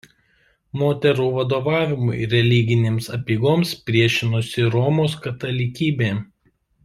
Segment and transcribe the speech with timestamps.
[0.81, 6.11] Moterų vadovavimui religinėms apeigoms priešinosi Romos katalikybė.